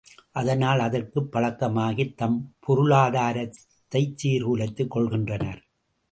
அதனால் 0.31 0.79
அதற்குப் 0.79 1.29
பழக்கமாகித் 1.33 2.13
தம் 2.13 2.55
பொருளாதாரத்தைச் 2.67 4.15
சீர்குலைத்துக் 4.23 4.91
கொள்கின்றனர். 4.95 5.61